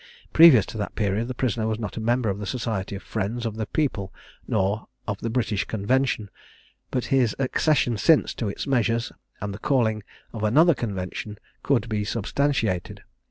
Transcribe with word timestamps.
Previous 0.33 0.65
to 0.65 0.79
that 0.79 0.95
period, 0.95 1.27
the 1.27 1.35
prisoner 1.35 1.67
was 1.67 1.77
not 1.77 1.95
a 1.95 1.99
member 2.01 2.27
of 2.29 2.39
the 2.39 2.47
Society 2.47 2.95
of 2.95 3.03
Friends 3.03 3.45
of 3.45 3.55
the 3.55 3.67
People, 3.67 4.11
nor 4.47 4.87
of 5.07 5.19
the 5.19 5.29
British 5.29 5.65
Convention; 5.65 6.31
but 6.89 7.05
his 7.13 7.35
accession 7.37 7.97
since 7.97 8.33
to 8.33 8.49
its 8.49 8.65
measures, 8.65 9.11
and 9.41 9.53
the 9.53 9.59
calling 9.59 10.01
of 10.33 10.43
another 10.43 10.73
Convention, 10.73 11.37
could 11.61 11.87
be 11.87 12.03
substantiated. 12.03 13.03